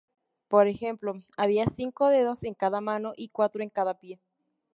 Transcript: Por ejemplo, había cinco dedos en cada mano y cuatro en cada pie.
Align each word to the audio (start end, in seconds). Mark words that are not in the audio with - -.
Por 0.47 0.65
ejemplo, 0.65 1.21
había 1.37 1.67
cinco 1.67 2.09
dedos 2.09 2.43
en 2.43 2.55
cada 2.55 2.81
mano 2.81 3.13
y 3.15 3.29
cuatro 3.29 3.61
en 3.61 3.69
cada 3.69 3.99
pie. 3.99 4.19